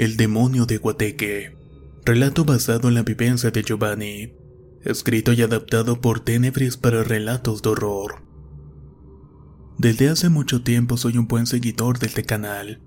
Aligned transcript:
El 0.00 0.16
demonio 0.16 0.64
de 0.64 0.78
Guateque. 0.78 1.58
Relato 2.06 2.46
basado 2.46 2.88
en 2.88 2.94
la 2.94 3.02
vivencia 3.02 3.50
de 3.50 3.62
Giovanni. 3.62 4.32
Escrito 4.82 5.34
y 5.34 5.42
adaptado 5.42 6.00
por 6.00 6.20
Tenebris 6.20 6.78
para 6.78 7.04
relatos 7.04 7.60
de 7.60 7.68
horror. 7.68 8.24
Desde 9.76 10.08
hace 10.08 10.30
mucho 10.30 10.62
tiempo 10.62 10.96
soy 10.96 11.18
un 11.18 11.28
buen 11.28 11.46
seguidor 11.46 11.98
de 11.98 12.06
este 12.06 12.24
canal. 12.24 12.80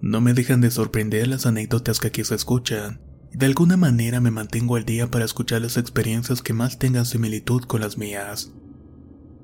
No 0.00 0.20
me 0.20 0.32
dejan 0.32 0.60
de 0.60 0.70
sorprender 0.70 1.26
las 1.26 1.44
anécdotas 1.44 1.98
que 1.98 2.06
aquí 2.06 2.22
se 2.22 2.36
escuchan. 2.36 3.00
De 3.32 3.46
alguna 3.46 3.76
manera 3.76 4.20
me 4.20 4.30
mantengo 4.30 4.76
al 4.76 4.84
día 4.84 5.10
para 5.10 5.24
escuchar 5.24 5.60
las 5.60 5.76
experiencias 5.76 6.40
que 6.40 6.52
más 6.52 6.78
tengan 6.78 7.04
similitud 7.04 7.62
con 7.62 7.80
las 7.80 7.98
mías. 7.98 8.52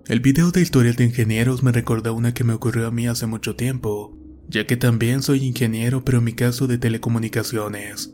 El 0.06 0.20
video 0.20 0.52
de 0.52 0.60
historias 0.60 0.96
de 0.96 1.06
ingenieros 1.06 1.64
me 1.64 1.72
recordó 1.72 2.14
una 2.14 2.34
que 2.34 2.44
me 2.44 2.52
ocurrió 2.52 2.86
a 2.86 2.92
mí 2.92 3.08
hace 3.08 3.26
mucho 3.26 3.56
tiempo, 3.56 4.16
ya 4.50 4.66
que 4.66 4.76
también 4.76 5.22
soy 5.22 5.44
ingeniero 5.44 6.04
pero 6.04 6.18
en 6.18 6.24
mi 6.24 6.32
caso 6.32 6.66
de 6.66 6.76
telecomunicaciones. 6.76 8.12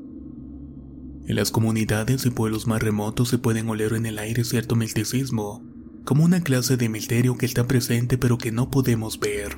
En 1.26 1.34
las 1.34 1.50
comunidades 1.50 2.26
y 2.26 2.30
pueblos 2.30 2.66
más 2.66 2.82
remotos 2.82 3.30
se 3.30 3.38
pueden 3.38 3.68
oler 3.68 3.94
en 3.94 4.06
el 4.06 4.18
aire 4.18 4.44
cierto 4.44 4.76
misticismo, 4.76 5.64
como 6.04 6.24
una 6.24 6.42
clase 6.42 6.76
de 6.76 6.88
misterio 6.88 7.36
que 7.36 7.46
está 7.46 7.66
presente 7.66 8.18
pero 8.18 8.36
que 8.38 8.52
no 8.52 8.70
podemos 8.70 9.18
ver. 9.18 9.56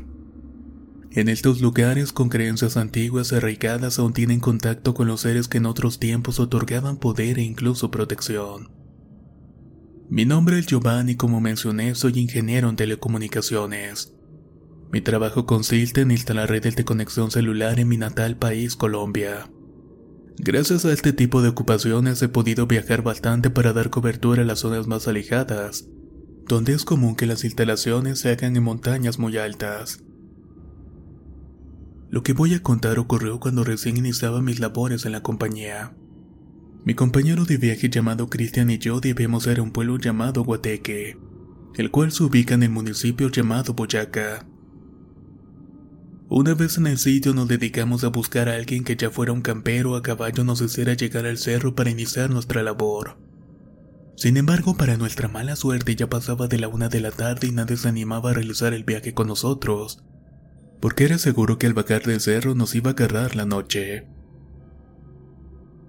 En 1.10 1.28
estos 1.28 1.60
lugares 1.60 2.12
con 2.12 2.28
creencias 2.28 2.76
antiguas 2.76 3.32
arraigadas 3.32 3.98
aún 3.98 4.12
tienen 4.12 4.40
contacto 4.40 4.94
con 4.94 5.08
los 5.08 5.22
seres 5.22 5.48
que 5.48 5.58
en 5.58 5.66
otros 5.66 5.98
tiempos 5.98 6.38
otorgaban 6.38 6.96
poder 6.96 7.38
e 7.38 7.42
incluso 7.42 7.90
protección. 7.90 8.70
Mi 10.08 10.24
nombre 10.24 10.58
es 10.58 10.66
Giovanni, 10.66 11.16
como 11.16 11.40
mencioné, 11.40 11.94
soy 11.94 12.18
ingeniero 12.18 12.70
en 12.70 12.76
telecomunicaciones. 12.76 14.17
Mi 14.90 15.02
trabajo 15.02 15.44
consiste 15.44 16.00
en 16.00 16.10
instalar 16.10 16.48
redes 16.48 16.74
de 16.74 16.84
conexión 16.84 17.30
celular 17.30 17.78
en 17.78 17.88
mi 17.88 17.98
natal 17.98 18.36
país, 18.36 18.74
Colombia. 18.74 19.50
Gracias 20.38 20.86
a 20.86 20.92
este 20.92 21.12
tipo 21.12 21.42
de 21.42 21.48
ocupaciones 21.48 22.22
he 22.22 22.28
podido 22.28 22.66
viajar 22.66 23.02
bastante 23.02 23.50
para 23.50 23.74
dar 23.74 23.90
cobertura 23.90 24.42
a 24.42 24.44
las 24.46 24.60
zonas 24.60 24.86
más 24.86 25.06
alejadas, 25.06 25.88
donde 26.46 26.72
es 26.72 26.84
común 26.84 27.16
que 27.16 27.26
las 27.26 27.44
instalaciones 27.44 28.20
se 28.20 28.30
hagan 28.30 28.56
en 28.56 28.62
montañas 28.62 29.18
muy 29.18 29.36
altas. 29.36 30.02
Lo 32.08 32.22
que 32.22 32.32
voy 32.32 32.54
a 32.54 32.62
contar 32.62 32.98
ocurrió 32.98 33.38
cuando 33.40 33.64
recién 33.64 33.98
iniciaba 33.98 34.40
mis 34.40 34.58
labores 34.58 35.04
en 35.04 35.12
la 35.12 35.22
compañía. 35.22 35.94
Mi 36.84 36.94
compañero 36.94 37.44
de 37.44 37.58
viaje 37.58 37.90
llamado 37.90 38.30
Cristian 38.30 38.70
y 38.70 38.78
yo 38.78 39.00
debíamos 39.00 39.46
ir 39.46 39.58
a 39.58 39.62
un 39.62 39.72
pueblo 39.72 39.98
llamado 39.98 40.44
Guateque, 40.44 41.18
el 41.74 41.90
cual 41.90 42.12
se 42.12 42.22
ubica 42.22 42.54
en 42.54 42.62
el 42.62 42.70
municipio 42.70 43.28
llamado 43.28 43.74
Boyaca. 43.74 44.46
Una 46.30 46.52
vez 46.52 46.76
en 46.76 46.86
el 46.86 46.98
sitio 46.98 47.32
nos 47.32 47.48
dedicamos 47.48 48.04
a 48.04 48.08
buscar 48.08 48.50
a 48.50 48.56
alguien 48.56 48.84
que 48.84 48.96
ya 48.96 49.10
fuera 49.10 49.32
un 49.32 49.40
campero 49.40 49.96
a 49.96 50.02
caballo 50.02 50.44
nos 50.44 50.60
hiciera 50.60 50.92
llegar 50.92 51.24
al 51.24 51.38
cerro 51.38 51.74
para 51.74 51.88
iniciar 51.88 52.28
nuestra 52.28 52.62
labor. 52.62 53.16
Sin 54.14 54.36
embargo, 54.36 54.76
para 54.76 54.98
nuestra 54.98 55.28
mala 55.28 55.56
suerte 55.56 55.96
ya 55.96 56.10
pasaba 56.10 56.46
de 56.46 56.58
la 56.58 56.68
una 56.68 56.90
de 56.90 57.00
la 57.00 57.12
tarde 57.12 57.46
y 57.46 57.52
nadie 57.52 57.78
se 57.78 57.88
animaba 57.88 58.30
a 58.30 58.34
realizar 58.34 58.74
el 58.74 58.84
viaje 58.84 59.14
con 59.14 59.28
nosotros, 59.28 60.04
porque 60.80 61.04
era 61.04 61.16
seguro 61.16 61.56
que 61.56 61.66
al 61.66 61.72
bajar 61.72 62.02
del 62.02 62.20
cerro 62.20 62.54
nos 62.54 62.74
iba 62.74 62.90
a 62.90 62.92
agarrar 62.92 63.34
la 63.34 63.46
noche. 63.46 64.06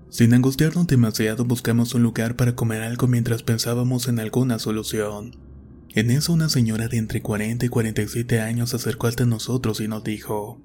Sin 0.09 0.33
angustiarnos 0.33 0.87
demasiado 0.87 1.43
buscamos 1.43 1.93
un 1.95 2.03
lugar 2.03 2.37
para 2.37 2.55
comer 2.55 2.81
algo 2.83 3.07
mientras 3.07 3.43
pensábamos 3.43 4.07
en 4.07 4.21
alguna 4.21 4.57
solución. 4.57 5.48
En 5.95 6.11
eso 6.11 6.33
una 6.33 6.49
señora 6.49 6.87
de 6.87 6.97
entre 6.97 7.21
40 7.21 7.65
y 7.65 7.69
47 7.69 8.41
años 8.41 8.69
se 8.69 8.75
acercó 8.75 9.07
hasta 9.07 9.25
nosotros 9.25 9.81
y 9.81 9.87
nos 9.87 10.03
dijo, 10.03 10.61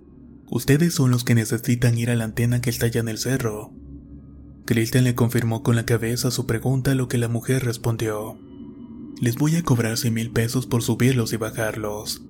Ustedes 0.51 0.95
son 0.95 1.11
los 1.11 1.25
que 1.25 1.35
necesitan 1.35 1.97
ir 1.97 2.11
a 2.11 2.15
la 2.15 2.25
antena 2.25 2.61
que 2.61 2.69
está 2.69 2.87
allá 2.87 3.01
en 3.01 3.09
el 3.09 3.19
cerro. 3.19 3.73
Christian 4.67 5.05
le 5.05 5.15
confirmó 5.15 5.63
con 5.63 5.77
la 5.77 5.87
cabeza 5.87 6.31
su 6.31 6.47
pregunta 6.47 6.93
a 6.93 6.95
lo 6.95 7.09
que 7.09 7.19
la 7.19 7.29
mujer 7.29 7.65
respondió, 7.65 8.39
Les 9.21 9.37
voy 9.37 9.57
a 9.57 9.63
cobrar 9.63 9.97
100 9.97 10.13
mil 10.13 10.31
pesos 10.31 10.67
por 10.67 10.83
subirlos 10.83 11.33
y 11.33 11.39
bajarlos. 11.39 12.23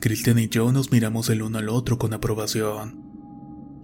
Christian 0.00 0.38
y 0.38 0.48
yo 0.48 0.70
nos 0.72 0.92
miramos 0.92 1.30
el 1.30 1.42
uno 1.42 1.58
al 1.58 1.70
otro 1.70 1.98
con 1.98 2.12
aprobación. 2.12 3.06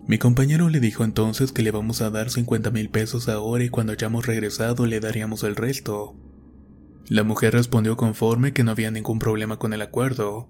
Mi 0.07 0.19
compañero 0.19 0.69
le 0.69 0.81
dijo 0.81 1.05
entonces 1.05 1.53
que 1.53 1.63
le 1.63 1.71
vamos 1.71 2.03
a 2.03 2.11
dar 2.11 2.31
50 2.31 2.71
mil 2.71 2.91
pesos 2.91 3.29
ahora 3.29 3.65
y 3.65 3.71
cuando 3.71 3.93
hayamos 3.93 4.27
regresado 4.27 4.85
le 4.85 5.01
daríamos 5.01 5.43
el 5.45 5.57
resto. 5.57 6.15
La 7.09 7.25
mujer 7.25 7.53
respondió 7.53 7.97
conforme 7.97 8.53
que 8.53 8.65
no 8.65 8.71
había 8.71 8.91
ningún 8.91 9.19
problema 9.19 9.59
con 9.59 9.73
el 9.73 9.83
acuerdo. 9.83 10.49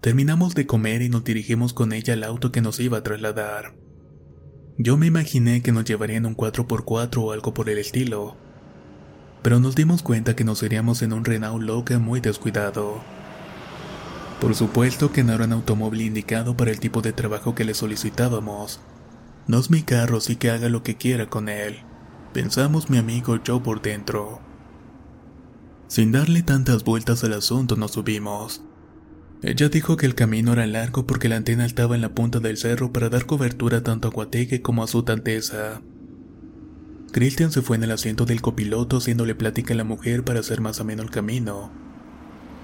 Terminamos 0.00 0.54
de 0.54 0.66
comer 0.66 1.02
y 1.02 1.08
nos 1.08 1.24
dirigimos 1.24 1.72
con 1.72 1.92
ella 1.92 2.14
al 2.14 2.24
auto 2.24 2.52
que 2.52 2.60
nos 2.60 2.80
iba 2.80 2.98
a 2.98 3.02
trasladar. 3.02 3.74
Yo 4.76 4.96
me 4.96 5.06
imaginé 5.06 5.62
que 5.62 5.72
nos 5.72 5.84
llevaría 5.84 6.16
en 6.16 6.26
un 6.26 6.36
4x4 6.36 7.16
o 7.18 7.32
algo 7.32 7.54
por 7.54 7.70
el 7.70 7.78
estilo, 7.78 8.36
pero 9.40 9.60
nos 9.60 9.76
dimos 9.76 10.02
cuenta 10.02 10.34
que 10.34 10.42
nos 10.42 10.62
iríamos 10.62 11.02
en 11.02 11.12
un 11.12 11.24
Renault 11.24 11.62
Loca 11.62 11.98
muy 11.98 12.20
descuidado. 12.20 13.02
Por 14.40 14.54
supuesto 14.54 15.12
que 15.12 15.22
no 15.22 15.32
era 15.32 15.44
un 15.44 15.52
automóvil 15.52 16.02
indicado 16.02 16.56
para 16.56 16.70
el 16.70 16.80
tipo 16.80 17.02
de 17.02 17.12
trabajo 17.12 17.54
que 17.54 17.64
le 17.64 17.74
solicitábamos. 17.74 18.80
No 19.46 19.58
es 19.58 19.70
mi 19.70 19.82
carro, 19.82 20.16
así 20.16 20.36
que 20.36 20.50
haga 20.50 20.68
lo 20.68 20.82
que 20.82 20.96
quiera 20.96 21.26
con 21.26 21.48
él. 21.48 21.76
Pensamos 22.32 22.90
mi 22.90 22.98
amigo 22.98 23.42
yo 23.42 23.62
por 23.62 23.80
dentro. 23.80 24.43
Sin 25.94 26.10
darle 26.10 26.42
tantas 26.42 26.82
vueltas 26.82 27.22
al 27.22 27.34
asunto 27.34 27.76
nos 27.76 27.92
subimos. 27.92 28.62
Ella 29.42 29.68
dijo 29.68 29.96
que 29.96 30.06
el 30.06 30.16
camino 30.16 30.52
era 30.52 30.66
largo 30.66 31.06
porque 31.06 31.28
la 31.28 31.36
antena 31.36 31.64
estaba 31.64 31.94
en 31.94 32.00
la 32.00 32.08
punta 32.08 32.40
del 32.40 32.56
cerro 32.56 32.92
para 32.92 33.10
dar 33.10 33.26
cobertura 33.26 33.84
tanto 33.84 34.08
a 34.08 34.10
Guateque 34.10 34.60
como 34.60 34.82
a 34.82 34.88
su 34.88 35.04
tanteza. 35.04 35.82
Christian 37.12 37.52
se 37.52 37.62
fue 37.62 37.76
en 37.76 37.84
el 37.84 37.92
asiento 37.92 38.26
del 38.26 38.42
copiloto 38.42 38.96
haciéndole 38.96 39.36
plática 39.36 39.72
a 39.72 39.76
la 39.76 39.84
mujer 39.84 40.24
para 40.24 40.40
hacer 40.40 40.60
más 40.60 40.80
ameno 40.80 41.04
el 41.04 41.10
camino. 41.10 41.70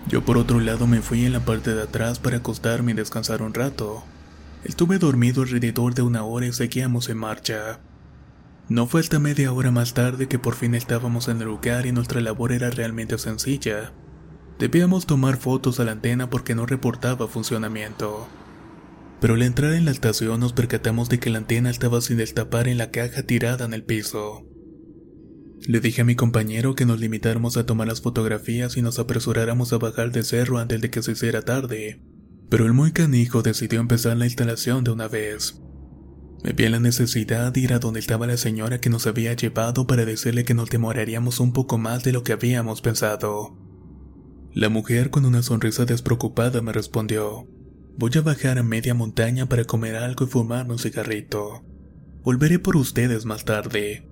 Yo 0.09 0.25
por 0.25 0.37
otro 0.37 0.59
lado 0.59 0.89
me 0.89 1.01
fui 1.01 1.25
en 1.25 1.33
la 1.33 1.45
parte 1.45 1.73
de 1.73 1.83
atrás 1.83 2.19
para 2.19 2.39
acostarme 2.39 2.91
y 2.91 2.95
descansar 2.97 3.43
un 3.43 3.55
rato. 3.55 4.03
Estuve 4.65 4.99
dormido 4.99 5.43
alrededor 5.43 5.95
de 5.95 6.03
una 6.03 6.25
hora 6.25 6.49
y 6.49 6.53
seguíamos 6.53 7.09
en 7.09 7.19
marcha. 7.19 7.79
No 8.71 8.87
fue 8.87 9.01
hasta 9.01 9.19
media 9.19 9.53
hora 9.53 9.73
más 9.73 9.95
tarde 9.95 10.29
que 10.29 10.39
por 10.39 10.55
fin 10.55 10.77
estábamos 10.77 11.27
en 11.27 11.39
el 11.39 11.49
lugar 11.49 11.87
y 11.87 11.93
nuestra 11.93 12.21
labor 12.21 12.53
era 12.53 12.71
realmente 12.71 13.19
sencilla. 13.19 13.93
Debíamos 14.61 15.07
tomar 15.07 15.39
fotos 15.39 15.81
a 15.81 15.85
la 15.85 15.91
antena 15.91 16.31
porque 16.31 16.55
no 16.55 16.67
reportaba 16.67 17.27
funcionamiento. 17.27 18.29
Pero 19.21 19.35
al 19.35 19.43
entrar 19.43 19.73
en 19.73 19.87
la 19.87 19.91
estación 19.91 20.39
nos 20.39 20.53
percatamos 20.53 21.09
de 21.09 21.19
que 21.19 21.31
la 21.31 21.39
antena 21.39 21.69
estaba 21.69 22.01
sin 22.01 22.19
destapar 22.19 22.69
en 22.69 22.79
la 22.79 22.93
caja 22.93 23.25
tirada 23.25 23.65
en 23.65 23.75
el 23.75 23.83
piso. 23.83 24.47
Le 25.67 25.81
dije 25.81 26.03
a 26.03 26.05
mi 26.05 26.15
compañero 26.15 26.77
que 26.77 26.87
nos 26.87 27.01
limitáramos 27.01 27.57
a 27.57 27.67
tomar 27.67 27.89
las 27.89 28.03
fotografías 28.03 28.77
y 28.77 28.83
nos 28.83 29.01
apresuráramos 29.01 29.73
a 29.73 29.79
bajar 29.79 30.13
del 30.13 30.23
cerro 30.23 30.59
antes 30.59 30.81
de 30.81 30.91
que 30.91 31.03
se 31.03 31.11
hiciera 31.11 31.43
tarde, 31.43 32.05
pero 32.49 32.67
el 32.67 32.73
muy 32.73 32.93
canijo 32.93 33.43
decidió 33.43 33.81
empezar 33.81 34.17
la 34.17 34.27
instalación 34.27 34.85
de 34.85 34.93
una 34.93 35.09
vez. 35.09 35.61
Me 36.43 36.53
vi 36.53 36.65
en 36.65 36.73
la 36.73 36.81
necesidad 36.81 37.53
de 37.53 37.61
ir 37.61 37.73
a 37.75 37.79
donde 37.79 38.01
estaba 38.01 38.27
la 38.27 38.39
señora 38.39 38.81
que 38.81 38.89
nos 38.89 39.07
había 39.07 39.35
llevado 39.35 39.87
para 39.87 40.07
decirle 40.07 40.45
que 40.45 40.55
nos 40.55 40.71
demoraríamos 40.71 41.39
un 41.39 41.53
poco 41.53 41.77
más 41.77 42.03
de 42.03 42.13
lo 42.13 42.25
que 42.25 42.33
habíamos 42.33 42.81
pensado. 42.81 43.57
La 44.55 44.69
mujer 44.69 45.11
con 45.11 45.27
una 45.27 45.43
sonrisa 45.43 45.85
despreocupada 45.85 46.63
me 46.63 46.73
respondió, 46.73 47.47
voy 47.97 48.11
a 48.17 48.23
bajar 48.23 48.59
a 48.59 48.63
media 48.63 48.95
montaña 48.95 49.47
para 49.47 49.65
comer 49.65 49.97
algo 49.97 50.25
y 50.25 50.29
fumarme 50.29 50.73
un 50.73 50.79
cigarrito. 50.79 51.63
Volveré 52.23 52.59
por 52.59 52.77
ustedes 52.77 53.27
más 53.27 53.45
tarde. 53.45 54.09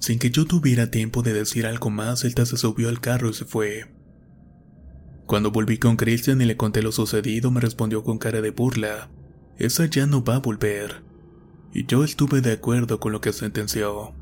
Sin 0.00 0.18
que 0.18 0.30
yo 0.30 0.46
tuviera 0.46 0.90
tiempo 0.90 1.22
de 1.22 1.34
decir 1.34 1.66
algo 1.66 1.90
más, 1.90 2.24
Elta 2.24 2.46
se 2.46 2.56
subió 2.56 2.88
al 2.88 3.00
carro 3.00 3.28
y 3.28 3.34
se 3.34 3.44
fue. 3.44 3.94
Cuando 5.26 5.50
volví 5.50 5.78
con 5.78 5.96
Christian 5.96 6.40
y 6.40 6.46
le 6.46 6.56
conté 6.56 6.82
lo 6.82 6.90
sucedido, 6.90 7.50
me 7.50 7.60
respondió 7.60 8.02
con 8.02 8.18
cara 8.18 8.40
de 8.40 8.50
burla. 8.50 9.10
Esa 9.58 9.84
ya 9.84 10.06
no 10.06 10.24
va 10.24 10.36
a 10.36 10.40
volver. 10.40 11.09
Y 11.72 11.86
yo 11.86 12.04
estuve 12.04 12.40
de 12.40 12.52
acuerdo 12.52 13.00
con 13.00 13.12
lo 13.12 13.20
que 13.20 13.32
sentenció. 13.32 14.14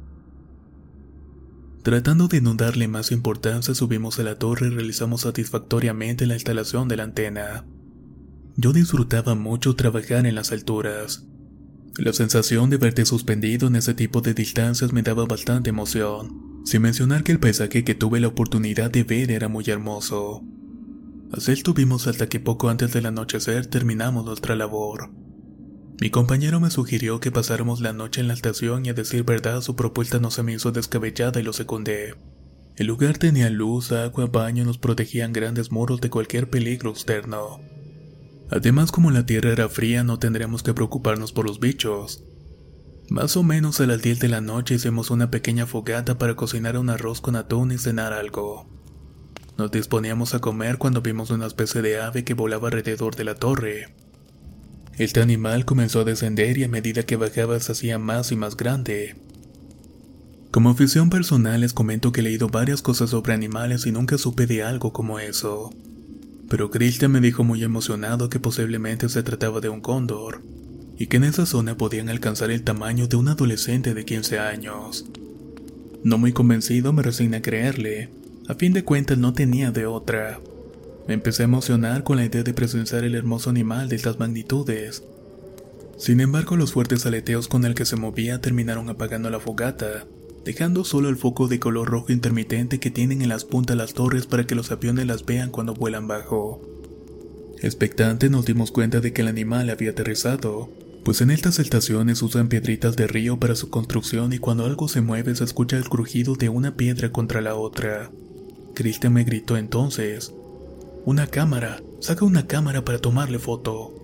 Tratando 1.82 2.28
de 2.28 2.40
no 2.40 2.54
darle 2.54 2.88
más 2.88 3.12
importancia, 3.12 3.74
subimos 3.74 4.18
a 4.18 4.22
la 4.22 4.38
torre 4.38 4.66
y 4.66 4.70
realizamos 4.70 5.22
satisfactoriamente 5.22 6.26
la 6.26 6.34
instalación 6.34 6.88
de 6.88 6.96
la 6.96 7.04
antena. 7.04 7.64
Yo 8.56 8.72
disfrutaba 8.72 9.34
mucho 9.34 9.76
trabajar 9.76 10.26
en 10.26 10.34
las 10.34 10.52
alturas. 10.52 11.24
La 11.96 12.12
sensación 12.12 12.70
de 12.70 12.76
verte 12.76 13.06
suspendido 13.06 13.68
en 13.68 13.76
ese 13.76 13.94
tipo 13.94 14.20
de 14.20 14.34
distancias 14.34 14.92
me 14.92 15.02
daba 15.02 15.24
bastante 15.26 15.70
emoción, 15.70 16.62
sin 16.64 16.82
mencionar 16.82 17.24
que 17.24 17.32
el 17.32 17.40
paisaje 17.40 17.84
que 17.84 17.94
tuve 17.94 18.20
la 18.20 18.28
oportunidad 18.28 18.90
de 18.90 19.04
ver 19.04 19.30
era 19.30 19.48
muy 19.48 19.64
hermoso. 19.68 20.42
Así 21.32 21.52
estuvimos 21.52 22.06
hasta 22.06 22.28
que 22.28 22.40
poco 22.40 22.68
antes 22.68 22.92
del 22.92 23.06
anochecer 23.06 23.66
terminamos 23.66 24.24
nuestra 24.24 24.56
labor. 24.56 25.10
Mi 26.00 26.10
compañero 26.10 26.60
me 26.60 26.70
sugirió 26.70 27.18
que 27.18 27.32
pasáramos 27.32 27.80
la 27.80 27.92
noche 27.92 28.20
en 28.20 28.28
la 28.28 28.34
estación 28.34 28.86
y 28.86 28.90
a 28.90 28.94
decir 28.94 29.24
verdad 29.24 29.60
su 29.62 29.74
propuesta 29.74 30.20
no 30.20 30.30
se 30.30 30.44
me 30.44 30.52
hizo 30.52 30.70
descabellada 30.70 31.40
y 31.40 31.42
lo 31.42 31.52
secundé. 31.52 32.14
El 32.76 32.86
lugar 32.86 33.18
tenía 33.18 33.50
luz, 33.50 33.90
agua, 33.90 34.26
baño 34.26 34.62
y 34.62 34.66
nos 34.66 34.78
protegían 34.78 35.32
grandes 35.32 35.72
muros 35.72 36.00
de 36.00 36.10
cualquier 36.10 36.48
peligro 36.48 36.90
externo. 36.90 37.60
Además, 38.48 38.92
como 38.92 39.10
la 39.10 39.26
tierra 39.26 39.50
era 39.50 39.68
fría, 39.68 40.04
no 40.04 40.20
tendríamos 40.20 40.62
que 40.62 40.72
preocuparnos 40.72 41.32
por 41.32 41.46
los 41.46 41.58
bichos. 41.58 42.22
Más 43.10 43.36
o 43.36 43.42
menos 43.42 43.80
a 43.80 43.86
las 43.86 44.00
10 44.00 44.20
de 44.20 44.28
la 44.28 44.40
noche 44.40 44.76
hicimos 44.76 45.10
una 45.10 45.32
pequeña 45.32 45.66
fogata 45.66 46.16
para 46.16 46.36
cocinar 46.36 46.78
un 46.78 46.90
arroz 46.90 47.20
con 47.20 47.34
atún 47.34 47.72
y 47.72 47.78
cenar 47.78 48.12
algo. 48.12 48.68
Nos 49.56 49.72
disponíamos 49.72 50.34
a 50.34 50.38
comer 50.38 50.78
cuando 50.78 51.02
vimos 51.02 51.30
una 51.30 51.46
especie 51.46 51.82
de 51.82 52.00
ave 52.00 52.22
que 52.22 52.34
volaba 52.34 52.68
alrededor 52.68 53.16
de 53.16 53.24
la 53.24 53.34
torre. 53.34 53.96
Este 54.98 55.20
animal 55.20 55.64
comenzó 55.64 56.00
a 56.00 56.04
descender 56.04 56.58
y 56.58 56.64
a 56.64 56.68
medida 56.68 57.04
que 57.04 57.16
bajaba 57.16 57.58
se 57.60 57.72
hacía 57.72 57.98
más 57.98 58.32
y 58.32 58.36
más 58.36 58.56
grande. 58.56 59.16
Como 60.50 60.70
afición 60.70 61.08
personal 61.08 61.60
les 61.60 61.72
comento 61.72 62.12
que 62.12 62.20
he 62.20 62.24
leído 62.24 62.48
varias 62.48 62.82
cosas 62.82 63.10
sobre 63.10 63.32
animales 63.32 63.86
y 63.86 63.92
nunca 63.92 64.18
supe 64.18 64.46
de 64.46 64.62
algo 64.62 64.92
como 64.92 65.18
eso 65.18 65.70
pero 66.48 66.70
Christian 66.70 67.12
me 67.12 67.20
dijo 67.20 67.44
muy 67.44 67.62
emocionado 67.62 68.30
que 68.30 68.40
posiblemente 68.40 69.08
se 69.08 69.22
trataba 69.22 69.60
de 69.60 69.68
un 69.68 69.80
cóndor, 69.80 70.42
y 70.98 71.06
que 71.06 71.18
en 71.18 71.24
esa 71.24 71.46
zona 71.46 71.76
podían 71.76 72.08
alcanzar 72.08 72.50
el 72.50 72.64
tamaño 72.64 73.06
de 73.06 73.16
un 73.16 73.28
adolescente 73.28 73.94
de 73.94 74.04
15 74.04 74.38
años. 74.38 75.04
No 76.02 76.16
muy 76.16 76.32
convencido 76.32 76.92
me 76.92 77.02
resigné 77.02 77.38
a 77.38 77.42
creerle, 77.42 78.08
a 78.48 78.54
fin 78.54 78.72
de 78.72 78.82
cuentas 78.82 79.18
no 79.18 79.34
tenía 79.34 79.70
de 79.70 79.86
otra. 79.86 80.40
Me 81.08 81.14
empecé 81.14 81.42
a 81.42 81.46
emocionar 81.46 82.04
con 82.04 82.18
la 82.18 82.26
idea 82.26 82.42
de 82.42 82.52
presenciar 82.52 83.02
el 83.02 83.14
hermoso 83.14 83.48
animal 83.48 83.88
de 83.88 83.96
estas 83.96 84.18
magnitudes. 84.18 85.02
Sin 85.96 86.20
embargo, 86.20 86.54
los 86.56 86.72
fuertes 86.72 87.06
aleteos 87.06 87.48
con 87.48 87.64
el 87.64 87.74
que 87.74 87.86
se 87.86 87.96
movía 87.96 88.42
terminaron 88.42 88.90
apagando 88.90 89.30
la 89.30 89.40
fogata, 89.40 90.06
dejando 90.44 90.84
solo 90.84 91.08
el 91.08 91.16
foco 91.16 91.48
de 91.48 91.58
color 91.58 91.88
rojo 91.88 92.12
intermitente 92.12 92.78
que 92.78 92.90
tienen 92.90 93.22
en 93.22 93.30
las 93.30 93.46
puntas 93.46 93.76
las 93.76 93.94
torres 93.94 94.26
para 94.26 94.46
que 94.46 94.54
los 94.54 94.70
aviones 94.70 95.06
las 95.06 95.24
vean 95.24 95.50
cuando 95.50 95.72
vuelan 95.72 96.06
bajo. 96.06 96.60
Expectante 97.62 98.28
nos 98.28 98.44
dimos 98.44 98.70
cuenta 98.70 99.00
de 99.00 99.14
que 99.14 99.22
el 99.22 99.28
animal 99.28 99.70
había 99.70 99.90
aterrizado, 99.90 100.68
pues 101.04 101.22
en 101.22 101.30
estas 101.30 101.58
estaciones 101.58 102.20
usan 102.20 102.50
piedritas 102.50 102.96
de 102.96 103.06
río 103.06 103.40
para 103.40 103.56
su 103.56 103.70
construcción 103.70 104.34
y 104.34 104.38
cuando 104.38 104.66
algo 104.66 104.88
se 104.88 105.00
mueve 105.00 105.34
se 105.34 105.44
escucha 105.44 105.78
el 105.78 105.88
crujido 105.88 106.34
de 106.34 106.50
una 106.50 106.76
piedra 106.76 107.10
contra 107.12 107.40
la 107.40 107.54
otra. 107.54 108.10
Christian 108.74 109.14
me 109.14 109.24
gritó 109.24 109.56
entonces, 109.56 110.34
una 111.08 111.26
cámara, 111.26 111.82
saca 112.00 112.26
una 112.26 112.46
cámara 112.46 112.84
para 112.84 112.98
tomarle 112.98 113.38
foto. 113.38 113.94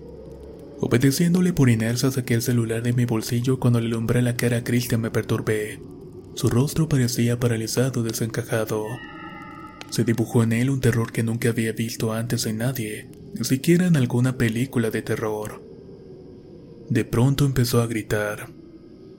Obedeciéndole 0.79 1.53
por 1.53 1.69
inercia 1.69 2.09
saqué 2.09 2.33
el 2.33 2.41
celular 2.41 2.81
de 2.81 2.93
mi 2.93 3.05
bolsillo 3.05 3.59
cuando 3.59 3.79
le 3.79 3.85
alumbré 3.85 4.23
la 4.23 4.35
cara 4.35 4.63
a 4.65 4.97
me 4.97 5.11
perturbé. 5.11 5.79
Su 6.33 6.49
rostro 6.49 6.89
parecía 6.89 7.39
paralizado, 7.39 8.01
desencajado. 8.01 8.85
Se 9.91 10.03
dibujó 10.03 10.41
en 10.41 10.53
él 10.53 10.71
un 10.71 10.81
terror 10.81 11.11
que 11.11 11.21
nunca 11.21 11.49
había 11.49 11.73
visto 11.73 12.11
antes 12.11 12.47
en 12.47 12.57
nadie, 12.57 13.07
ni 13.35 13.45
siquiera 13.45 13.85
en 13.85 13.97
alguna 13.97 14.35
película 14.35 14.89
de 14.89 15.03
terror. 15.03 15.61
De 16.89 17.05
pronto 17.05 17.45
empezó 17.45 17.83
a 17.83 17.87
gritar. 17.87 18.49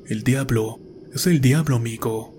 El 0.09 0.25
diablo, 0.25 0.81
es 1.15 1.29
el 1.29 1.41
diablo, 1.41 1.77
amigo. 1.77 2.35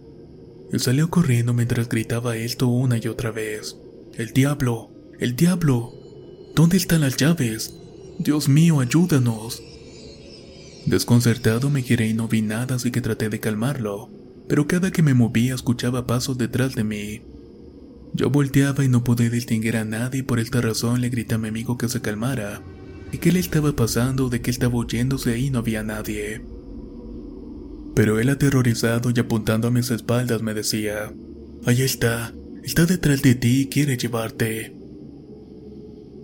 Y 0.74 0.80
salió 0.80 1.10
corriendo 1.10 1.54
mientras 1.54 1.88
gritaba 1.88 2.36
esto 2.36 2.68
una 2.68 2.98
y 2.98 3.08
otra 3.08 3.32
vez. 3.32 3.78
El 4.18 4.32
diablo, 4.32 4.92
el 5.20 5.36
diablo. 5.36 5.94
¿Dónde 6.56 6.78
están 6.78 7.02
las 7.02 7.18
llaves? 7.18 7.76
Dios 8.20 8.50
mío, 8.50 8.80
ayúdanos. 8.80 9.62
Desconcertado 10.86 11.70
me 11.70 11.82
giré 11.82 12.08
y 12.08 12.14
no 12.14 12.28
vi 12.28 12.42
nada, 12.42 12.76
así 12.76 12.92
que 12.92 13.02
traté 13.02 13.30
de 13.30 13.40
calmarlo 13.40 14.10
pero 14.48 14.68
cada 14.68 14.92
que 14.92 15.04
me 15.04 15.14
movía 15.14 15.56
escuchaba 15.56 16.08
pasos 16.08 16.38
detrás 16.38 16.74
de 16.76 16.84
mí. 16.84 17.22
Yo 18.14 18.30
volteaba 18.30 18.84
y 18.84 18.88
no 18.88 19.04
pude 19.04 19.30
distinguir 19.30 19.78
a 19.78 19.86
nadie 19.86 20.22
y 20.22 20.24
por 20.24 20.40
esta 20.40 20.62
razón 20.62 21.02
le 21.02 21.10
grité 21.10 21.36
a 21.36 21.38
mi 21.38 21.50
amigo 21.50 21.78
que 21.78 21.90
se 21.90 22.02
calmara, 22.02 22.64
y 23.12 23.18
qué 23.18 23.32
le 23.32 23.40
estaba 23.40 23.74
pasando, 23.76 24.30
de 24.30 24.42
que 24.42 24.52
estaba 24.52 24.76
oyéndose 24.76 25.38
y 25.38 25.50
no 25.50 25.60
había 25.60 25.84
nadie. 25.84 26.42
Pero 27.94 28.20
él 28.20 28.30
aterrorizado 28.30 29.12
y 29.14 29.20
apuntando 29.20 29.68
a 29.68 29.72
mis 29.72 29.92
espaldas 29.92 30.42
me 30.42 30.54
decía, 30.54 31.14
Ahí 31.66 31.82
está, 31.82 32.34
está 32.64 32.86
detrás 32.86 33.22
de 33.22 33.36
ti 33.36 33.62
y 33.62 33.68
quiere 33.68 33.98
llevarte. 33.98 34.77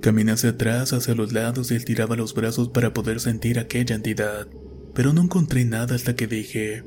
Caminé 0.04 0.34
hacia 0.34 0.52
atrás, 0.52 0.94
hacia 0.94 1.16
los 1.16 1.34
lados 1.34 1.72
y 1.72 1.76
estiraba 1.76 2.16
los 2.16 2.36
brazos 2.36 2.70
para 2.70 2.94
poder 2.94 3.20
sentir 3.20 3.58
aquella 3.58 3.96
entidad, 3.96 4.48
pero 4.94 5.14
no 5.14 5.24
encontré 5.24 5.66
nada 5.66 5.96
hasta 5.96 6.16
que 6.16 6.28
dije, 6.28 6.84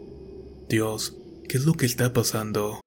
Dios, 0.68 1.16
¿Qué 1.48 1.58
es 1.58 1.64
lo 1.64 1.74
que 1.74 1.86
está 1.86 2.12
pasando? 2.12 2.80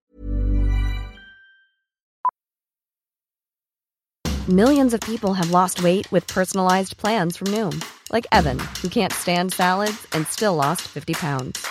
Millions 4.47 4.93
of 4.93 4.99
people 5.01 5.33
have 5.33 5.51
lost 5.51 5.81
weight 5.81 6.11
with 6.11 6.27
personalized 6.27 6.97
plans 6.97 7.37
from 7.37 7.47
Noom, 7.53 7.81
like 8.11 8.27
Evan, 8.31 8.59
who 8.81 8.89
can't 8.89 9.13
stand 9.13 9.53
salads 9.53 10.07
and 10.13 10.27
still 10.27 10.55
lost 10.55 10.81
50 10.87 11.13
pounds. 11.13 11.65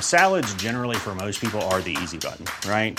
Salads, 0.00 0.52
generally, 0.54 0.96
for 0.96 1.14
most 1.14 1.40
people, 1.40 1.62
are 1.70 1.80
the 1.80 1.96
easy 2.02 2.18
button, 2.18 2.44
right? 2.68 2.98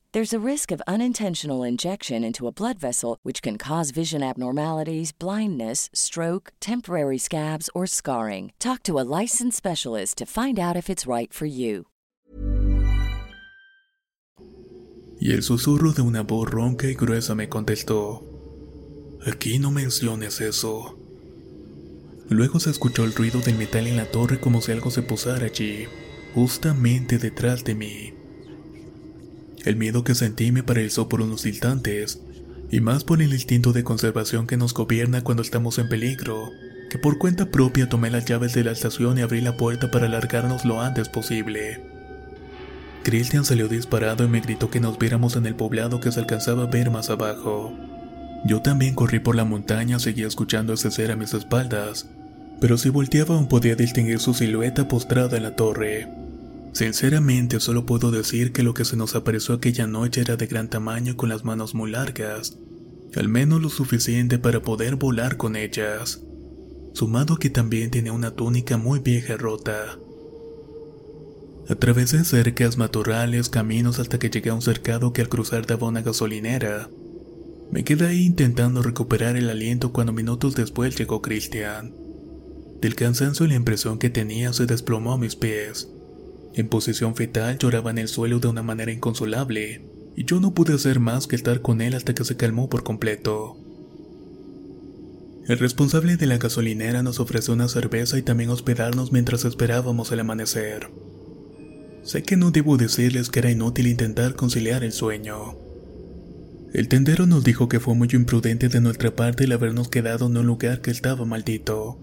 There's 0.13 0.33
a 0.33 0.45
risk 0.45 0.71
of 0.73 0.81
unintentional 0.89 1.63
injection 1.63 2.25
into 2.25 2.45
a 2.45 2.51
blood 2.51 2.77
vessel, 2.77 3.17
which 3.23 3.41
can 3.41 3.57
cause 3.57 3.91
vision 3.91 4.21
abnormalities, 4.21 5.13
blindness, 5.13 5.89
stroke, 5.93 6.51
temporary 6.59 7.17
scabs, 7.17 7.69
or 7.73 7.87
scarring. 7.87 8.51
Talk 8.59 8.83
to 8.83 8.99
a 8.99 9.07
licensed 9.21 9.55
specialist 9.55 10.17
to 10.17 10.25
find 10.25 10.59
out 10.59 10.75
if 10.75 10.89
it's 10.89 11.07
right 11.07 11.31
for 11.31 11.45
you. 11.45 11.85
Y 15.17 15.31
el 15.31 15.43
susurro 15.43 15.93
de 15.93 16.01
una 16.01 16.23
voz 16.23 16.49
ronca 16.49 16.87
y 16.87 16.95
gruesa 16.95 17.33
me 17.33 17.47
contestó: 17.47 18.21
Aquí 19.25 19.59
no 19.59 19.71
menciones 19.71 20.41
eso. 20.41 20.97
Luego 22.27 22.59
se 22.59 22.69
escuchó 22.69 23.05
el 23.05 23.13
ruido 23.13 23.39
del 23.39 23.57
metal 23.57 23.87
en 23.87 23.95
la 23.95 24.11
torre 24.11 24.41
como 24.41 24.59
si 24.59 24.73
algo 24.73 24.91
se 24.91 25.03
posara 25.03 25.45
allí, 25.45 25.85
justamente 26.35 27.17
detrás 27.17 27.63
de 27.63 27.75
mí. 27.75 28.20
El 29.63 29.75
miedo 29.75 30.03
que 30.03 30.15
sentí 30.15 30.51
me 30.51 30.63
paralizó 30.63 31.07
por 31.07 31.21
unos 31.21 31.45
instantes, 31.45 32.19
y 32.71 32.79
más 32.79 33.03
por 33.03 33.21
el 33.21 33.33
instinto 33.33 33.73
de 33.73 33.83
conservación 33.83 34.47
que 34.47 34.57
nos 34.57 34.73
gobierna 34.73 35.23
cuando 35.23 35.43
estamos 35.43 35.77
en 35.77 35.89
peligro, 35.89 36.49
que 36.89 36.97
por 36.97 37.17
cuenta 37.17 37.45
propia 37.45 37.87
tomé 37.87 38.09
las 38.09 38.25
llaves 38.25 38.53
de 38.53 38.63
la 38.63 38.71
estación 38.71 39.17
y 39.17 39.21
abrí 39.21 39.41
la 39.41 39.57
puerta 39.57 39.91
para 39.91 40.07
alargarnos 40.07 40.65
lo 40.65 40.81
antes 40.81 41.09
posible. 41.09 41.81
Christian 43.03 43.45
salió 43.45 43.67
disparado 43.67 44.23
y 44.23 44.27
me 44.27 44.41
gritó 44.41 44.69
que 44.69 44.79
nos 44.79 44.97
viéramos 44.97 45.35
en 45.35 45.45
el 45.45 45.55
poblado 45.55 45.99
que 45.99 46.11
se 46.11 46.19
alcanzaba 46.19 46.63
a 46.63 46.67
ver 46.67 46.91
más 46.91 47.09
abajo. 47.09 47.73
Yo 48.45 48.61
también 48.61 48.95
corrí 48.95 49.19
por 49.19 49.35
la 49.35 49.45
montaña, 49.45 49.99
seguía 49.99 50.27
escuchando 50.27 50.73
ese 50.73 50.91
ser 50.91 51.11
a 51.11 51.15
mis 51.15 51.33
espaldas, 51.33 52.09
pero 52.59 52.77
si 52.77 52.89
volteaba 52.89 53.35
aún 53.35 53.47
podía 53.47 53.75
distinguir 53.75 54.19
su 54.19 54.33
silueta 54.33 54.87
postrada 54.87 55.37
en 55.37 55.43
la 55.43 55.55
torre. 55.55 56.20
Sinceramente 56.73 57.59
solo 57.59 57.85
puedo 57.85 58.11
decir 58.11 58.53
que 58.53 58.63
lo 58.63 58.73
que 58.73 58.85
se 58.85 58.95
nos 58.95 59.15
apareció 59.15 59.55
aquella 59.55 59.87
noche 59.87 60.21
era 60.21 60.37
de 60.37 60.47
gran 60.47 60.69
tamaño 60.69 61.17
con 61.17 61.29
las 61.29 61.43
manos 61.43 61.75
muy 61.75 61.91
largas, 61.91 62.57
al 63.15 63.27
menos 63.27 63.61
lo 63.61 63.69
suficiente 63.69 64.39
para 64.39 64.61
poder 64.61 64.95
volar 64.95 65.35
con 65.35 65.55
ellas, 65.55 66.21
sumado 66.93 67.37
que 67.37 67.49
también 67.49 67.91
tenía 67.91 68.13
una 68.13 68.31
túnica 68.31 68.77
muy 68.77 68.99
vieja 68.99 69.35
rota. 69.35 69.99
Atravesé 71.67 72.23
cercas, 72.23 72.77
matorrales, 72.77 73.49
caminos 73.49 73.99
hasta 73.99 74.17
que 74.17 74.29
llegué 74.29 74.49
a 74.49 74.55
un 74.55 74.61
cercado 74.61 75.13
que 75.13 75.21
al 75.21 75.29
cruzar 75.29 75.65
daba 75.65 75.87
una 75.87 76.01
gasolinera. 76.01 76.89
Me 77.69 77.83
quedé 77.83 78.07
ahí 78.07 78.25
intentando 78.25 78.81
recuperar 78.81 79.37
el 79.37 79.49
aliento 79.49 79.93
cuando 79.93 80.11
minutos 80.11 80.55
después 80.55 80.97
llegó 80.97 81.21
Christian. 81.21 81.93
Del 82.81 82.95
cansancio 82.95 83.45
y 83.45 83.49
la 83.49 83.55
impresión 83.55 83.99
que 83.99 84.09
tenía 84.09 84.51
se 84.53 84.65
desplomó 84.65 85.13
a 85.13 85.17
mis 85.17 85.35
pies. 85.35 85.87
En 86.53 86.67
posición 86.67 87.15
fetal 87.15 87.57
lloraba 87.57 87.91
en 87.91 87.97
el 87.97 88.07
suelo 88.07 88.39
de 88.39 88.47
una 88.47 88.63
manera 88.63 88.91
inconsolable, 88.91 89.85
y 90.15 90.25
yo 90.25 90.39
no 90.39 90.53
pude 90.53 90.73
hacer 90.73 90.99
más 90.99 91.27
que 91.27 91.35
estar 91.35 91.61
con 91.61 91.81
él 91.81 91.93
hasta 91.95 92.13
que 92.13 92.25
se 92.25 92.35
calmó 92.35 92.69
por 92.69 92.83
completo. 92.83 93.57
El 95.47 95.57
responsable 95.57 96.17
de 96.17 96.27
la 96.27 96.37
gasolinera 96.37 97.03
nos 97.03 97.19
ofreció 97.19 97.53
una 97.53 97.67
cerveza 97.67 98.17
y 98.17 98.21
también 98.21 98.49
hospedarnos 98.49 99.11
mientras 99.11 99.45
esperábamos 99.45 100.11
el 100.11 100.19
amanecer. 100.19 100.89
Sé 102.03 102.23
que 102.23 102.37
no 102.37 102.51
debo 102.51 102.77
decirles 102.77 103.29
que 103.29 103.39
era 103.39 103.51
inútil 103.51 103.87
intentar 103.87 104.35
conciliar 104.35 104.83
el 104.83 104.91
sueño. 104.91 105.55
El 106.73 106.87
tendero 106.87 107.25
nos 107.25 107.43
dijo 107.43 107.67
que 107.67 107.79
fue 107.79 107.95
muy 107.95 108.07
imprudente 108.13 108.69
de 108.69 108.81
nuestra 108.81 109.15
parte 109.15 109.43
el 109.43 109.51
habernos 109.51 109.89
quedado 109.89 110.27
en 110.27 110.37
un 110.37 110.45
lugar 110.45 110.81
que 110.81 110.91
estaba 110.91 111.25
maldito. 111.25 111.99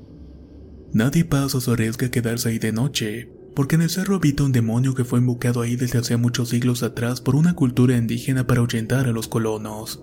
Nadie 0.92 1.24
pasa 1.24 1.60
su 1.60 1.72
arriesga 1.72 2.08
a 2.08 2.10
quedarse 2.10 2.48
ahí 2.48 2.58
de 2.58 2.72
noche, 2.72 3.30
porque 3.54 3.76
en 3.76 3.82
el 3.82 3.90
cerro 3.90 4.16
habita 4.16 4.44
un 4.44 4.52
demonio 4.52 4.94
que 4.94 5.04
fue 5.04 5.18
invocado 5.18 5.60
ahí 5.60 5.76
desde 5.76 5.98
hace 5.98 6.16
muchos 6.16 6.50
siglos 6.50 6.82
atrás 6.82 7.20
por 7.20 7.34
una 7.34 7.54
cultura 7.54 7.96
indígena 7.96 8.46
para 8.46 8.60
ahuyentar 8.60 9.06
a 9.06 9.12
los 9.12 9.28
colonos. 9.28 10.02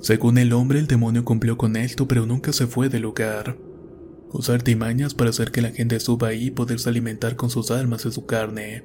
Según 0.00 0.36
el 0.36 0.52
hombre, 0.52 0.80
el 0.80 0.86
demonio 0.86 1.24
cumplió 1.24 1.56
con 1.56 1.76
esto, 1.76 2.06
pero 2.06 2.26
nunca 2.26 2.52
se 2.52 2.66
fue 2.66 2.88
del 2.88 3.02
lugar. 3.02 3.56
Usar 4.30 4.62
timañas 4.62 5.14
para 5.14 5.30
hacer 5.30 5.50
que 5.50 5.62
la 5.62 5.70
gente 5.70 5.98
suba 6.00 6.28
ahí 6.28 6.46
y 6.46 6.50
poderse 6.50 6.88
alimentar 6.88 7.36
con 7.36 7.48
sus 7.48 7.70
almas 7.70 8.04
y 8.04 8.12
su 8.12 8.26
carne. 8.26 8.84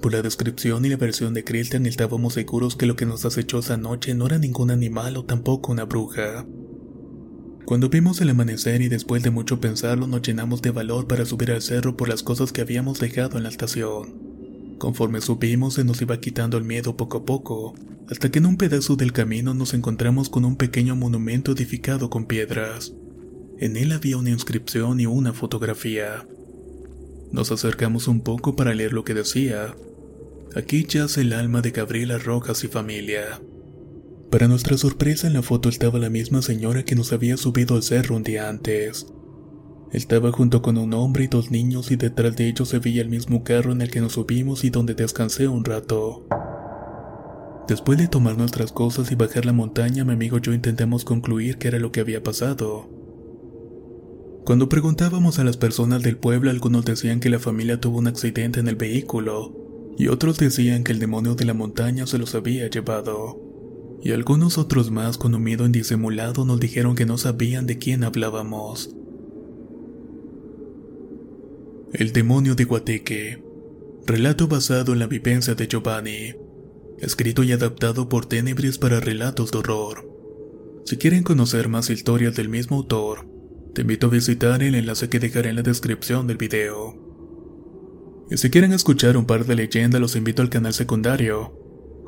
Por 0.00 0.12
la 0.12 0.22
descripción 0.22 0.84
y 0.84 0.88
la 0.88 0.96
versión 0.96 1.34
de 1.34 1.44
Christian 1.44 1.84
estábamos 1.84 2.32
seguros 2.32 2.74
que 2.74 2.86
lo 2.86 2.96
que 2.96 3.04
nos 3.04 3.26
acechó 3.26 3.58
esa 3.58 3.76
noche 3.76 4.14
no 4.14 4.26
era 4.26 4.38
ningún 4.38 4.70
animal 4.70 5.18
o 5.18 5.24
tampoco 5.24 5.70
una 5.72 5.84
bruja. 5.84 6.46
Cuando 7.70 7.88
vimos 7.88 8.20
el 8.20 8.30
amanecer 8.30 8.82
y 8.82 8.88
después 8.88 9.22
de 9.22 9.30
mucho 9.30 9.60
pensarlo 9.60 10.08
nos 10.08 10.22
llenamos 10.22 10.60
de 10.60 10.72
valor 10.72 11.06
para 11.06 11.24
subir 11.24 11.52
al 11.52 11.62
cerro 11.62 11.96
por 11.96 12.08
las 12.08 12.24
cosas 12.24 12.50
que 12.50 12.62
habíamos 12.62 12.98
dejado 12.98 13.36
en 13.36 13.44
la 13.44 13.48
estación. 13.48 14.76
Conforme 14.78 15.20
subimos 15.20 15.74
se 15.74 15.84
nos 15.84 16.02
iba 16.02 16.18
quitando 16.18 16.58
el 16.58 16.64
miedo 16.64 16.96
poco 16.96 17.18
a 17.18 17.24
poco, 17.24 17.76
hasta 18.08 18.28
que 18.28 18.40
en 18.40 18.46
un 18.46 18.56
pedazo 18.56 18.96
del 18.96 19.12
camino 19.12 19.54
nos 19.54 19.72
encontramos 19.72 20.28
con 20.28 20.44
un 20.44 20.56
pequeño 20.56 20.96
monumento 20.96 21.52
edificado 21.52 22.10
con 22.10 22.26
piedras. 22.26 22.92
En 23.60 23.76
él 23.76 23.92
había 23.92 24.16
una 24.16 24.30
inscripción 24.30 24.98
y 24.98 25.06
una 25.06 25.32
fotografía. 25.32 26.26
Nos 27.30 27.52
acercamos 27.52 28.08
un 28.08 28.22
poco 28.22 28.56
para 28.56 28.74
leer 28.74 28.92
lo 28.92 29.04
que 29.04 29.14
decía. 29.14 29.76
Aquí 30.56 30.86
yace 30.88 31.20
el 31.20 31.32
alma 31.34 31.62
de 31.62 31.70
Gabriela 31.70 32.18
Rojas 32.18 32.64
y 32.64 32.66
familia. 32.66 33.40
Para 34.30 34.46
nuestra 34.46 34.78
sorpresa 34.78 35.26
en 35.26 35.32
la 35.32 35.42
foto 35.42 35.68
estaba 35.68 35.98
la 35.98 36.08
misma 36.08 36.40
señora 36.40 36.84
que 36.84 36.94
nos 36.94 37.12
había 37.12 37.36
subido 37.36 37.74
al 37.74 37.82
cerro 37.82 38.14
un 38.14 38.22
día 38.22 38.48
antes. 38.48 39.08
Estaba 39.90 40.30
junto 40.30 40.62
con 40.62 40.78
un 40.78 40.94
hombre 40.94 41.24
y 41.24 41.26
dos 41.26 41.50
niños 41.50 41.90
y 41.90 41.96
detrás 41.96 42.36
de 42.36 42.48
ellos 42.48 42.68
se 42.68 42.78
veía 42.78 43.02
el 43.02 43.08
mismo 43.08 43.42
carro 43.42 43.72
en 43.72 43.82
el 43.82 43.90
que 43.90 44.00
nos 44.00 44.12
subimos 44.12 44.62
y 44.62 44.70
donde 44.70 44.94
descansé 44.94 45.48
un 45.48 45.64
rato. 45.64 46.28
Después 47.66 47.98
de 47.98 48.06
tomar 48.06 48.38
nuestras 48.38 48.70
cosas 48.70 49.10
y 49.10 49.16
bajar 49.16 49.46
la 49.46 49.52
montaña, 49.52 50.04
mi 50.04 50.12
amigo 50.12 50.38
y 50.38 50.42
yo 50.42 50.52
intentamos 50.52 51.04
concluir 51.04 51.58
qué 51.58 51.66
era 51.66 51.80
lo 51.80 51.90
que 51.90 51.98
había 51.98 52.22
pasado. 52.22 52.88
Cuando 54.44 54.68
preguntábamos 54.68 55.40
a 55.40 55.44
las 55.44 55.56
personas 55.56 56.04
del 56.04 56.16
pueblo, 56.16 56.50
algunos 56.50 56.84
decían 56.84 57.18
que 57.18 57.30
la 57.30 57.40
familia 57.40 57.80
tuvo 57.80 57.98
un 57.98 58.06
accidente 58.06 58.60
en 58.60 58.68
el 58.68 58.76
vehículo, 58.76 59.56
y 59.98 60.06
otros 60.06 60.38
decían 60.38 60.84
que 60.84 60.92
el 60.92 61.00
demonio 61.00 61.34
de 61.34 61.46
la 61.46 61.54
montaña 61.54 62.06
se 62.06 62.18
los 62.18 62.36
había 62.36 62.68
llevado 62.68 63.49
y 64.02 64.12
algunos 64.12 64.58
otros 64.58 64.90
más 64.90 65.18
con 65.18 65.34
un 65.34 65.42
miedo 65.42 65.66
indisimulado 65.66 66.44
nos 66.44 66.58
dijeron 66.58 66.94
que 66.94 67.06
no 67.06 67.18
sabían 67.18 67.66
de 67.66 67.78
quién 67.78 68.04
hablábamos. 68.04 68.94
El 71.92 72.12
demonio 72.12 72.54
de 72.54 72.64
Guateque. 72.64 73.42
Relato 74.06 74.48
basado 74.48 74.92
en 74.92 75.00
la 75.00 75.06
vivencia 75.06 75.54
de 75.54 75.66
Giovanni. 75.66 76.34
Escrito 76.98 77.42
y 77.42 77.52
adaptado 77.52 78.08
por 78.08 78.26
Tenebris 78.26 78.78
para 78.78 79.00
relatos 79.00 79.50
de 79.50 79.58
horror. 79.58 80.08
Si 80.84 80.96
quieren 80.96 81.22
conocer 81.22 81.68
más 81.68 81.90
historias 81.90 82.34
del 82.36 82.48
mismo 82.48 82.76
autor, 82.76 83.26
te 83.74 83.82
invito 83.82 84.06
a 84.06 84.10
visitar 84.10 84.62
el 84.62 84.74
enlace 84.74 85.08
que 85.08 85.20
dejaré 85.20 85.50
en 85.50 85.56
la 85.56 85.62
descripción 85.62 86.26
del 86.26 86.36
video. 86.36 86.96
Y 88.30 88.36
si 88.36 88.50
quieren 88.50 88.72
escuchar 88.72 89.16
un 89.16 89.26
par 89.26 89.44
de 89.44 89.56
leyendas, 89.56 90.00
los 90.00 90.16
invito 90.16 90.42
al 90.42 90.50
canal 90.50 90.72
secundario, 90.72 91.59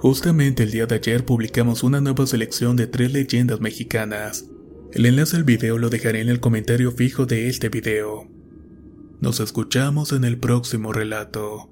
Justamente 0.03 0.65
el 0.65 0.73
día 0.73 0.87
de 0.87 0.97
ayer 0.97 1.25
publicamos 1.25 1.85
una 1.85 2.01
nueva 2.01 2.27
selección 2.27 2.75
de 2.75 2.89
tres 2.89 3.13
leyendas 3.13 3.61
mexicanas. 3.61 4.47
El 4.93 5.07
enlace 5.07 5.37
al 5.37 5.45
video 5.45 5.79
lo 5.79 5.91
dejaré 5.91 6.23
en 6.23 6.29
el 6.29 6.41
comentario 6.41 6.91
fijo 6.91 7.25
de 7.25 7.47
este 7.47 7.69
video. 7.69 8.29
Nos 9.21 9.39
escuchamos 9.39 10.11
en 10.11 10.25
el 10.25 10.39
próximo 10.39 10.93
relato. 10.93 11.72